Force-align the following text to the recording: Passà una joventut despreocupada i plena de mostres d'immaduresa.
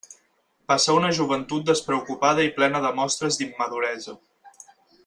Passà 0.71 0.95
una 0.99 1.11
joventut 1.17 1.67
despreocupada 1.67 2.49
i 2.49 2.53
plena 2.59 2.83
de 2.87 2.93
mostres 3.03 3.41
d'immaduresa. 3.43 4.21